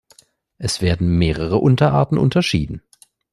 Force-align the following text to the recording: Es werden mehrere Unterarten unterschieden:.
Es 0.57 0.81
werden 0.81 1.19
mehrere 1.19 1.57
Unterarten 1.57 2.17
unterschieden:. 2.17 2.81